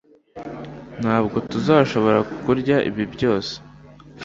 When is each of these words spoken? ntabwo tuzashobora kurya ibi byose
ntabwo 1.01 1.37
tuzashobora 1.49 2.19
kurya 2.43 2.77
ibi 2.89 3.03
byose 3.13 3.53